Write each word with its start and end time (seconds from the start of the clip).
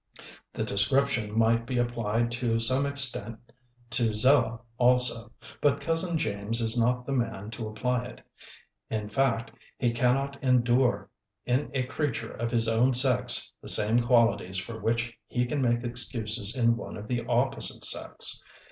The 0.51 0.63
description 0.63 1.37
might 1.37 1.67
be 1.67 1.77
applied 1.77 2.31
to 2.31 2.57
some 2.57 2.87
extent 2.87 3.37
to 3.91 4.15
Zella 4.15 4.61
also, 4.79 5.31
but 5.61 5.79
Cousin 5.79 6.17
James 6.17 6.59
is 6.59 6.75
not 6.75 7.05
the 7.05 7.11
man 7.11 7.51
to 7.51 7.67
apply 7.67 8.05
it. 8.05 8.21
In 8.89 9.09
fact, 9.09 9.51
he 9.77 9.91
cannot 9.91 10.43
endure 10.43 11.07
in 11.45 11.69
a 11.75 11.83
creature 11.83 12.31
of 12.33 12.49
his 12.49 12.67
own 12.67 12.93
sex 12.95 13.53
the 13.61 13.69
same 13.69 13.99
qualities 13.99 14.57
for 14.57 14.79
which 14.79 15.15
he 15.27 15.45
can 15.45 15.61
make 15.61 15.83
excuses 15.83 16.57
in 16.57 16.77
one 16.77 16.97
of 16.97 17.07
the 17.07 17.23
opposite 17.27 17.83
sex. 17.83 18.41